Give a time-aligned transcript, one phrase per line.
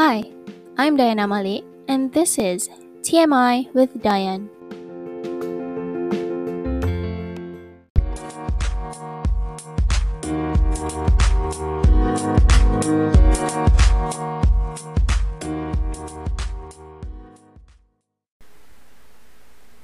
[0.00, 0.24] Hi,
[0.78, 2.70] I'm Diana Mali, and this is
[3.02, 4.48] TMI with Diane.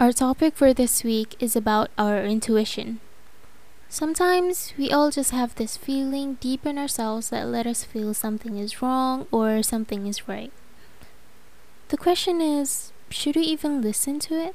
[0.00, 2.98] Our topic for this week is about our intuition.
[3.92, 8.56] Sometimes we all just have this feeling deep in ourselves that let us feel something
[8.56, 10.52] is wrong or something is right.
[11.88, 14.54] The question is should we even listen to it?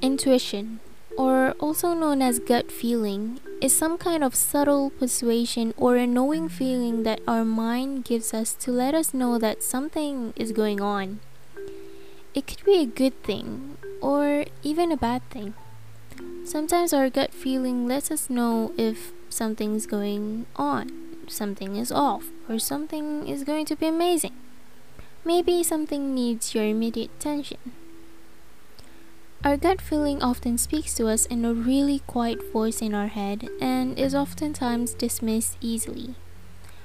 [0.00, 0.78] Intuition,
[1.16, 6.48] or also known as gut feeling, is some kind of subtle persuasion or a knowing
[6.48, 11.20] feeling that our mind gives us to let us know that something is going on.
[12.34, 15.54] It could be a good thing or even a bad thing.
[16.44, 20.90] Sometimes our gut feeling lets us know if something's going on,
[21.26, 24.34] something is off, or something is going to be amazing.
[25.24, 27.58] Maybe something needs your immediate attention.
[29.44, 33.48] Our gut feeling often speaks to us in a really quiet voice in our head
[33.60, 36.16] and is oftentimes dismissed easily.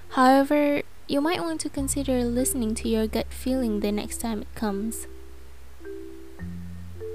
[0.09, 4.53] However, you might want to consider listening to your gut feeling the next time it
[4.53, 5.07] comes.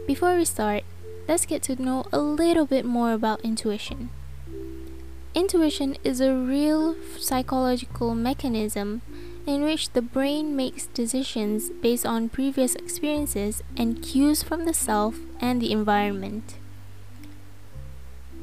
[0.09, 0.83] Before we start,
[1.29, 4.11] let's get to know a little bit more about intuition.
[5.35, 9.03] Intuition is a real psychological mechanism
[9.49, 15.17] in which the brain makes decisions based on previous experiences and cues from the self
[15.41, 16.57] and the environment.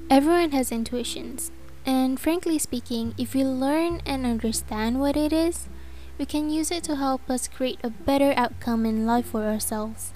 [0.10, 1.52] Everyone has intuitions,
[1.86, 5.70] and frankly speaking, if we learn and understand what it is,
[6.18, 10.12] we can use it to help us create a better outcome in life for ourselves.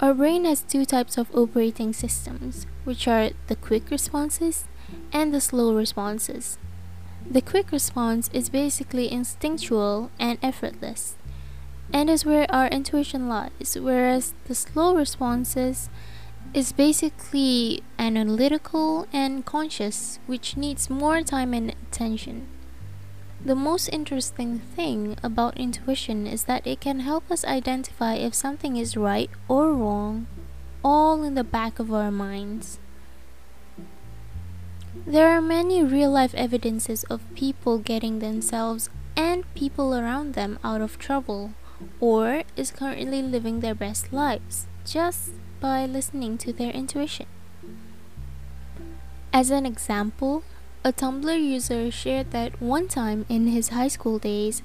[0.00, 4.64] Our brain has two types of operating systems, which are the quick responses
[5.12, 6.56] and the slow responses.
[7.30, 11.16] The quick response is basically instinctual and effortless,
[11.92, 15.88] and is where our intuition lies, whereas the slow responses
[16.52, 22.46] is basically analytical and conscious, which needs more time and attention.
[23.44, 28.76] The most interesting thing about intuition is that it can help us identify if something
[28.76, 30.26] is right or wrong,
[30.84, 32.78] all in the back of our minds.
[35.06, 40.80] There are many real life evidences of people getting themselves and people around them out
[40.80, 41.54] of trouble
[41.98, 47.26] or is currently living their best lives just by listening to their intuition.
[49.32, 50.44] As an example,
[50.84, 54.62] a Tumblr user shared that one time in his high school days,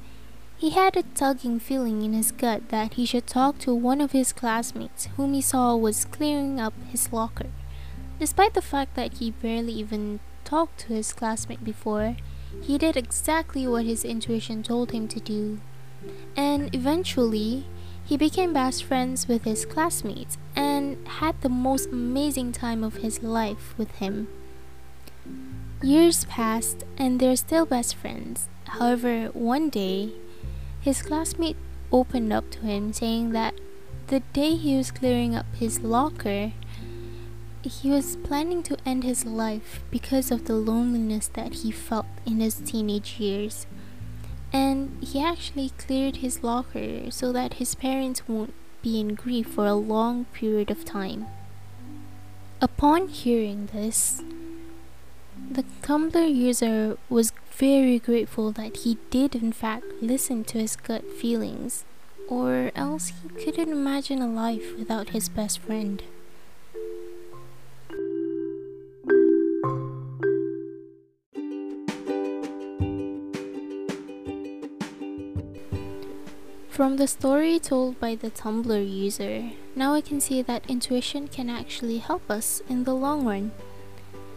[0.55, 4.11] he had a tugging feeling in his gut that he should talk to one of
[4.11, 7.49] his classmates whom he saw was clearing up his locker.
[8.19, 12.15] Despite the fact that he barely even talked to his classmate before,
[12.61, 15.59] he did exactly what his intuition told him to do.
[16.35, 17.65] And eventually,
[18.05, 23.21] he became best friends with his classmates and had the most amazing time of his
[23.21, 24.27] life with him.
[25.83, 28.47] Years passed and they're still best friends.
[28.65, 30.11] However, one day,
[30.81, 31.57] his classmate
[31.91, 33.53] opened up to him saying that
[34.07, 36.53] the day he was clearing up his locker,
[37.67, 42.39] he was planning to end his life because of the loneliness that he felt in
[42.39, 43.67] his teenage years.
[44.51, 49.65] And he actually cleared his locker so that his parents won't be in grief for
[49.65, 51.27] a long period of time.
[52.61, 54.23] Upon hearing this,
[55.51, 61.05] the Tumblr user was very grateful that he did, in fact, listen to his gut
[61.11, 61.85] feelings,
[62.27, 66.03] or else he couldn't imagine a life without his best friend.
[76.77, 81.49] From the story told by the Tumblr user, now I can see that intuition can
[81.49, 83.51] actually help us in the long run.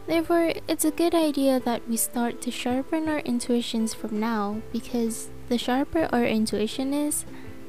[0.07, 5.29] Therefore, it's a good idea that we start to sharpen our intuitions from now because
[5.51, 7.27] the sharper our intuition is,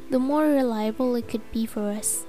[0.09, 2.23] the more reliable it could be for us.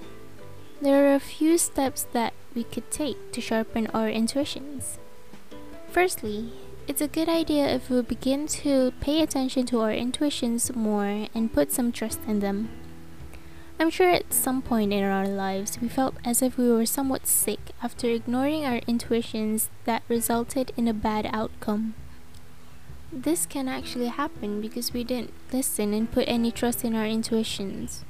[0.81, 4.99] There are a few steps that we could take to sharpen our intuitions.
[5.93, 6.51] Firstly,
[6.89, 11.53] it's a good idea if we begin to pay attention to our intuitions more and
[11.53, 12.71] put some trust in them.
[13.79, 17.27] I'm sure at some point in our lives we felt as if we were somewhat
[17.27, 21.95] sick after ignoring our intuitions that resulted in a bad outcome.
[23.13, 28.05] This can actually happen because we didn't listen and put any trust in our intuitions.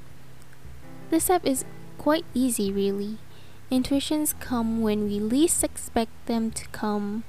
[1.11, 1.65] This step is
[1.99, 3.19] quite easy, really.
[3.73, 7.25] intuitions come when we least expect them to come.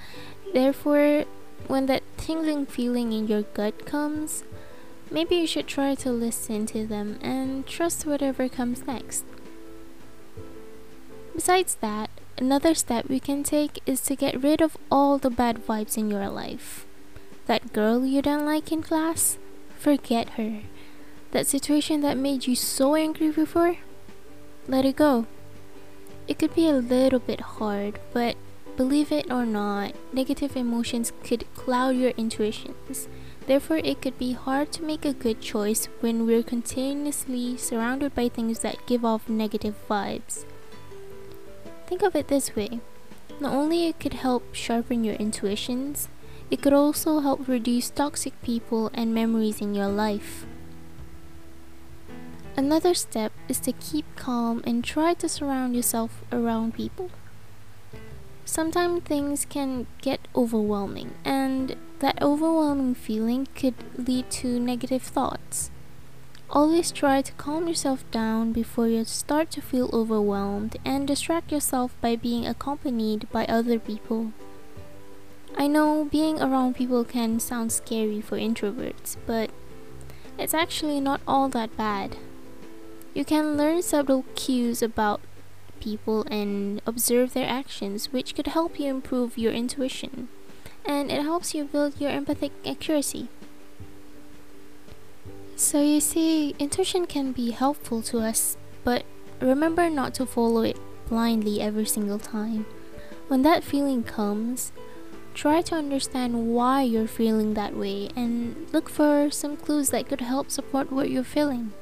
[0.54, 1.26] Therefore,
[1.68, 4.44] when that tingling feeling in your gut comes,
[5.10, 9.26] maybe you should try to listen to them and trust whatever comes next.
[11.36, 15.66] Besides that, another step we can take is to get rid of all the bad
[15.66, 16.86] vibes in your life.
[17.48, 19.40] That girl you don't like in class?
[19.80, 20.62] Forget her.
[21.32, 23.78] That situation that made you so angry before?
[24.68, 25.26] Let it go.
[26.28, 28.38] It could be a little bit hard, but
[28.76, 33.08] believe it or not, negative emotions could cloud your intuitions.
[33.46, 38.30] Therefore, it could be hard to make a good choice when we're continuously surrounded by
[38.30, 40.46] things that give off negative vibes.
[41.88, 42.80] Think of it this way
[43.40, 46.08] not only it could help sharpen your intuitions,
[46.50, 50.46] it could also help reduce toxic people and memories in your life.
[52.56, 57.10] Another step is to keep calm and try to surround yourself around people.
[58.46, 65.72] Sometimes things can get overwhelming, and that overwhelming feeling could lead to negative thoughts.
[66.50, 71.96] Always try to calm yourself down before you start to feel overwhelmed and distract yourself
[72.00, 74.34] by being accompanied by other people.
[75.58, 79.50] I know being around people can sound scary for introverts, but
[80.38, 82.18] it's actually not all that bad.
[83.14, 85.22] You can learn subtle cues about
[85.80, 90.30] people and observe their actions, which could help you improve your intuition.
[90.86, 93.30] And it helps you build your empathic accuracy.
[95.56, 99.04] So, you see, intuition can be helpful to us, but
[99.40, 100.78] remember not to follow it
[101.08, 102.66] blindly every single time.
[103.28, 104.72] When that feeling comes,
[105.34, 110.22] try to understand why you're feeling that way and look for some clues that could
[110.22, 111.74] help support what you're feeling.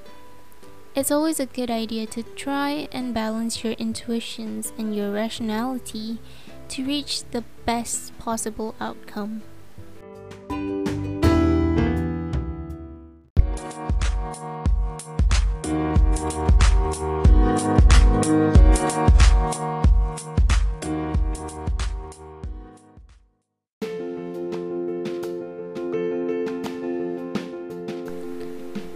[0.94, 6.20] It's always a good idea to try and balance your intuitions and your rationality
[6.68, 9.42] to reach the best possible outcome.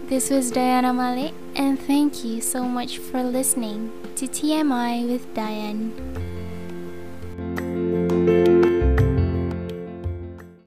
[0.08, 6.25] This was Diana Malik, and thank you so much for listening to TMI with Diane.